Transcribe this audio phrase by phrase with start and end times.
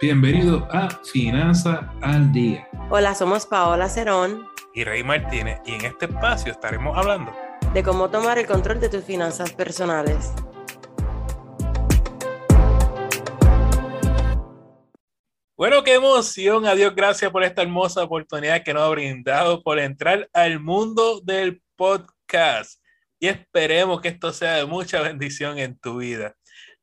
[0.00, 2.68] Bienvenido a Finanza al Día.
[2.88, 7.34] Hola, somos Paola Cerón y Rey Martínez y en este espacio estaremos hablando
[7.74, 10.32] de cómo tomar el control de tus finanzas personales.
[15.56, 16.66] Bueno, qué emoción.
[16.66, 21.60] Adiós, gracias por esta hermosa oportunidad que nos ha brindado por entrar al mundo del
[21.74, 22.80] podcast.
[23.18, 26.36] Y esperemos que esto sea de mucha bendición en tu vida.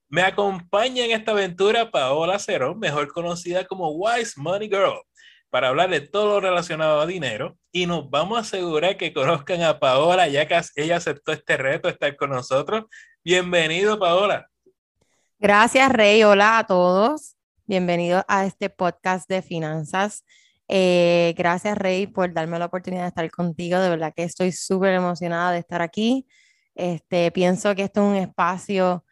[0.07, 5.01] Me acompaña en esta aventura Paola Cerón, mejor conocida como Wise Money Girl,
[5.49, 9.63] para hablar de todo lo relacionado a dinero y nos vamos a asegurar que conozcan
[9.63, 12.85] a Paola ya que ella aceptó este reto estar con nosotros.
[13.23, 14.47] Bienvenido, Paola.
[15.39, 16.23] Gracias, Rey.
[16.23, 17.35] Hola a todos.
[17.65, 20.23] Bienvenidos a este podcast de finanzas.
[20.67, 23.79] Eh, gracias, Rey, por darme la oportunidad de estar contigo.
[23.79, 26.27] De verdad que estoy súper emocionada de estar aquí.
[26.75, 29.04] Este, pienso que esto es un espacio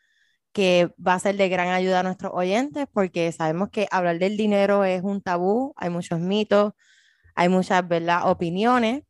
[0.54, 4.38] que va a ser de gran ayuda a nuestros oyentes porque sabemos que hablar del
[4.38, 6.74] dinero es un tabú, hay muchos mitos,
[7.36, 8.30] hay muchas ¿verdad?
[8.30, 9.04] opiniones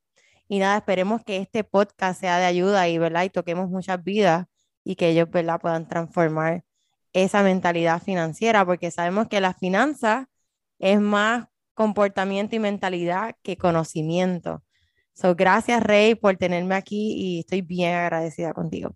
[0.48, 3.24] y nada, esperemos que este podcast sea de ayuda y, ¿verdad?
[3.26, 4.48] y toquemos muchas vidas
[4.84, 5.60] y que ellos ¿verdad?
[5.62, 6.64] puedan transformar
[7.14, 10.30] esa mentalidad financiera porque sabemos que la finanza
[10.80, 14.64] es más comportamiento y mentalidad que conocimiento.
[15.14, 18.96] So, gracias Rey por tenerme aquí y estoy bien agradecida contigo.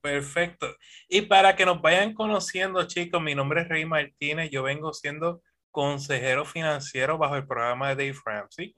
[0.00, 0.66] Perfecto.
[1.08, 4.50] Y para que nos vayan conociendo, chicos, mi nombre es Rey Martínez.
[4.50, 8.74] Yo vengo siendo consejero financiero bajo el programa de Dave Ramsey.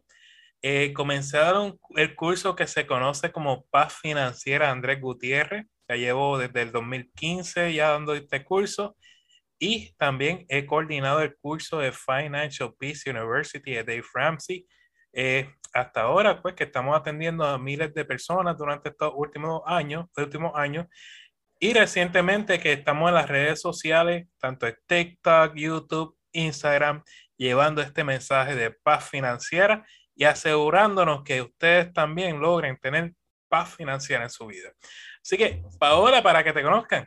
[0.62, 0.95] Eh,
[1.33, 5.67] dar el curso que se conoce como Paz Financiera Andrés Gutiérrez.
[5.89, 8.97] Ya llevo desde el 2015 ya dando este curso.
[9.59, 14.67] Y también he coordinado el curso de Financial Peace University de Dave Ramsey.
[15.12, 20.06] Eh, hasta ahora, pues que estamos atendiendo a miles de personas durante estos últimos años,
[20.16, 20.86] últimos años,
[21.58, 27.02] y recientemente que estamos en las redes sociales, tanto en TikTok, YouTube, Instagram,
[27.36, 33.12] llevando este mensaje de paz financiera y asegurándonos que ustedes también logren tener
[33.48, 34.72] paz financiera en su vida.
[35.22, 37.06] Así que, Paola, para que te conozcan.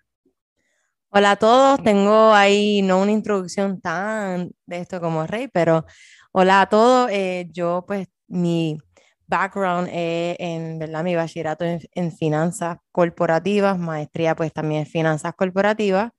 [1.10, 5.86] Hola a todos, tengo ahí no una introducción tan de esto como Rey, pero
[6.38, 7.10] hola a todos.
[7.12, 8.78] Eh, yo pues mi
[9.28, 11.04] background es en, ¿verdad?
[11.04, 16.12] Mi bachillerato en, finanzas corporativas, maestría pues también en finanzas corporativas.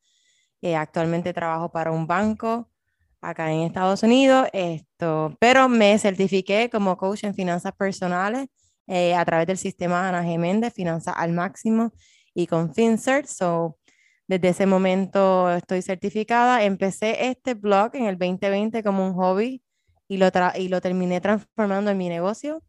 [0.62, 2.71] Eh, actualmente trabajo para un banco
[3.21, 8.49] acá en Estados Unidos, esto, pero me certifiqué como coach en finanzas personales
[8.87, 11.93] eh, a través del sistema Ana Geméndez, Finanzas al Máximo
[12.34, 13.26] y con FinCert.
[13.28, 13.78] So,
[14.28, 16.65] desde ese momento estoy certificada.
[16.65, 19.62] Empecé este blog en el 2020 como un hobby
[20.09, 22.62] y lo, y lo terminé transformando en mi negocio.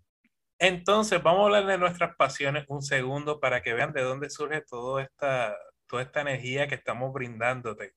[0.59, 4.61] Entonces, vamos a hablar de nuestras pasiones un segundo para que vean de dónde surge
[4.61, 5.55] toda esta,
[5.87, 7.93] toda esta energía que estamos brindándote.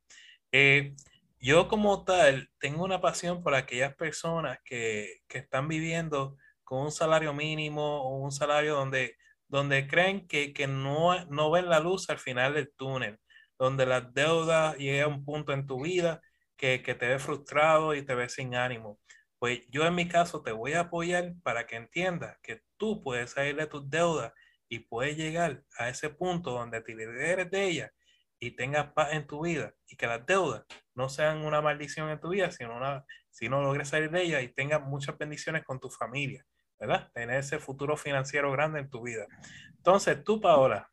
[0.52, 0.94] Eh,
[1.38, 6.92] yo como tal tengo una pasión por aquellas personas que, que, están viviendo con un
[6.92, 9.16] salario mínimo o un salario donde,
[9.48, 13.18] donde creen que, que no, no ven la luz al final del túnel,
[13.58, 16.20] donde las deudas llegan a un punto en tu vida
[16.56, 18.98] que, que te ve frustrado y te ve sin ánimo.
[19.40, 23.30] Pues yo en mi caso te voy a apoyar para que entiendas que tú puedes
[23.30, 24.34] salir de tus deudas
[24.68, 27.90] y puedes llegar a ese punto donde te liberes de ellas
[28.38, 30.64] y tengas paz en tu vida y que las deudas
[30.94, 33.06] no sean una maldición en tu vida, sino una,
[33.48, 36.44] no logres salir de ellas y tengas muchas bendiciones con tu familia,
[36.78, 37.10] ¿verdad?
[37.14, 39.26] Tener ese futuro financiero grande en tu vida.
[39.74, 40.90] Entonces, tú, Paola.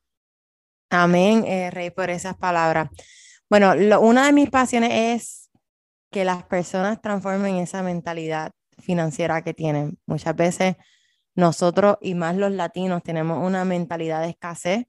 [0.90, 2.90] Amén, eh, Rey, por esas palabras.
[3.50, 5.47] Bueno, una de mis pasiones es
[6.12, 9.98] que las personas transformen esa mentalidad financiera que tienen.
[10.06, 10.76] Muchas veces
[11.36, 14.86] nosotros y más los latinos tenemos una mentalidad de escasez.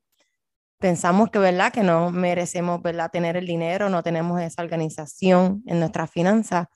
[0.79, 1.73] Pensamos que, ¿verdad?
[1.73, 3.11] Que no merecemos, ¿verdad?
[3.11, 6.69] Tener el dinero, no tenemos esa organización en nuestras finanzas,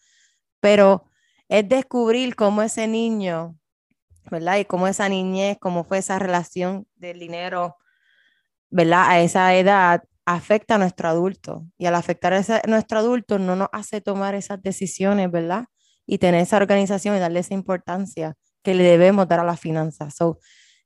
[0.61, 1.05] pero
[1.49, 3.57] es descubrir cómo ese niño,
[4.31, 4.59] ¿verdad?
[4.59, 7.77] Y cómo esa niñez, cómo fue esa relación del dinero,
[8.71, 9.05] ¿verdad?
[9.09, 13.69] A esa edad afecta a nuestro adulto y al afectar a nuestro adulto no nos
[13.73, 15.67] hace tomar esas decisiones, ¿verdad?
[16.07, 20.15] Y tener esa organización y darle esa importancia que le debemos dar a las finanzas.
[20.15, 20.39] So,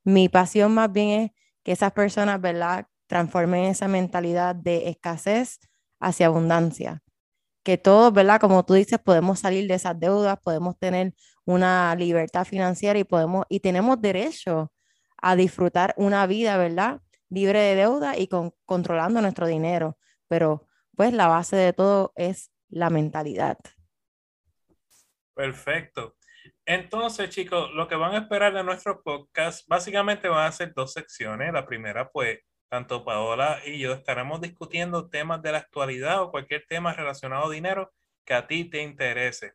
[0.05, 1.31] mi pasión más bien es
[1.65, 2.87] que esas personas, ¿verdad?
[3.09, 5.59] Transformen esa mentalidad de escasez
[6.01, 7.03] hacia abundancia.
[7.65, 8.41] Que todos, ¿verdad?
[8.41, 11.15] Como tú dices, podemos salir de esas deudas, podemos tener
[11.45, 14.73] una libertad financiera y podemos y tenemos derecho
[15.23, 17.01] a disfrutar una vida, ¿verdad?
[17.29, 19.99] Libre de deuda y con, controlando nuestro dinero.
[20.29, 23.59] Pero pues la base de todo es la mentalidad.
[25.35, 26.17] Perfecto.
[26.65, 30.93] Entonces, chicos, lo que van a esperar de nuestro podcast básicamente van a ser dos
[30.93, 31.53] secciones.
[31.53, 36.65] La primera, pues, tanto Paola y yo estaremos discutiendo temas de la actualidad o cualquier
[36.67, 37.93] tema relacionado a dinero
[38.25, 39.55] que a ti te interese.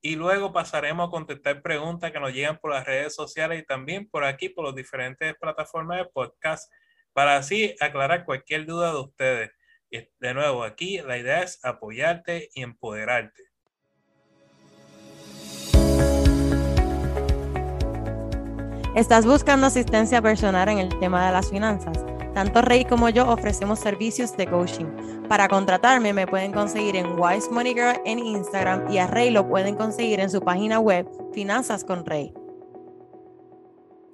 [0.00, 4.08] Y luego pasaremos a contestar preguntas que nos llegan por las redes sociales y también
[4.08, 6.72] por aquí, por las diferentes plataformas de podcast,
[7.18, 9.50] para así aclarar cualquier duda de ustedes.
[10.20, 13.42] De nuevo, aquí la idea es apoyarte y empoderarte.
[18.94, 21.98] ¿Estás buscando asistencia personal en el tema de las finanzas?
[22.34, 24.86] Tanto Rey como yo ofrecemos servicios de coaching.
[25.28, 29.48] Para contratarme me pueden conseguir en Wise Money Girl en Instagram y a Rey lo
[29.48, 31.04] pueden conseguir en su página web
[31.34, 32.32] Finanzas con Rey.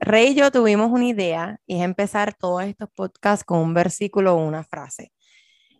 [0.05, 4.35] Rey y yo tuvimos una idea y es empezar todos estos podcasts con un versículo
[4.35, 5.13] o una frase.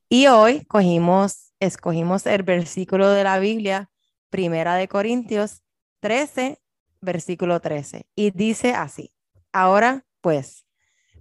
[0.09, 3.91] Y hoy cogimos, escogimos el versículo de la Biblia,
[4.31, 5.63] Primera de Corintios
[6.01, 6.59] 13,
[7.03, 8.07] versículo 13.
[8.15, 9.13] Y dice así,
[9.53, 10.65] ahora pues,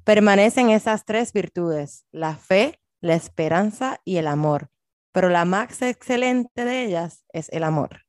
[0.06, 4.70] permanecen esas tres virtudes, la fe, la esperanza y el amor,
[5.12, 8.03] pero la más excelente de ellas es el amor.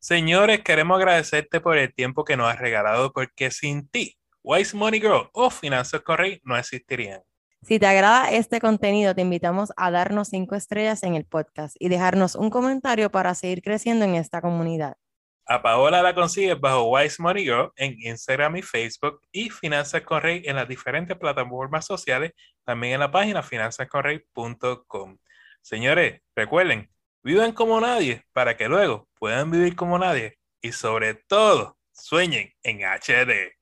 [0.00, 5.00] Señores, queremos agradecerte por el tiempo que nos has regalado, porque sin ti, Wise Money
[5.00, 7.20] Girl o Finanzas Correy no existirían.
[7.62, 11.88] Si te agrada este contenido, te invitamos a darnos cinco estrellas en el podcast y
[11.88, 14.96] dejarnos un comentario para seguir creciendo en esta comunidad.
[15.44, 20.42] A Paola la consigues bajo Wise Money Girl en Instagram y Facebook y Finanzas Correy
[20.44, 22.32] en las diferentes plataformas sociales,
[22.64, 25.18] también en la página finanzascorrey.com.
[25.62, 26.90] Señores, recuerden,
[27.22, 32.80] vivan como nadie para que luego puedan vivir como nadie y sobre todo sueñen en
[32.84, 33.54] HD.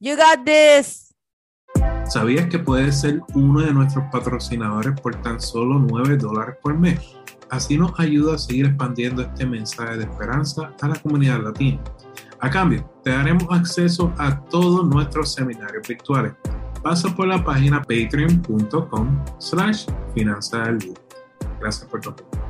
[0.00, 1.14] You got this.
[2.06, 7.00] ¿Sabías que puedes ser uno de nuestros patrocinadores por tan solo 9 dólares por mes?
[7.50, 11.80] Así nos ayuda a seguir expandiendo este mensaje de esperanza a la comunidad latina.
[12.40, 16.34] A cambio, te daremos acceso a todos nuestros seminarios virtuales.
[16.82, 20.76] Pasa por la página patreon.com slash finanza
[21.58, 22.43] Gracias por tu apoyo.